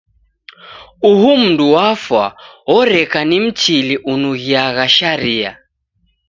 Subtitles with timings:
[1.09, 2.35] Uhu mndu wafwa
[2.77, 5.57] oreka ni Mchili unughiagha sharia.